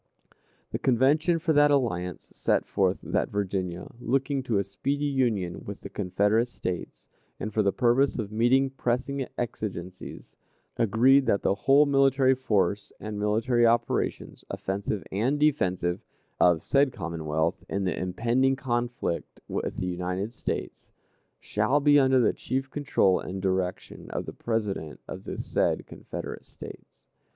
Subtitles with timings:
[0.71, 5.81] The Convention for that alliance set forth that Virginia, looking to a speedy union with
[5.81, 7.07] the Confederate States,
[7.39, 10.35] and for the purpose of meeting pressing exigencies,
[10.75, 16.03] agreed that "the whole military force and military operations, offensive and defensive,
[16.39, 20.89] of said Commonwealth, in the impending conflict with the United States,
[21.39, 26.45] shall be under the chief control and direction of the President of the said Confederate
[26.47, 27.03] States."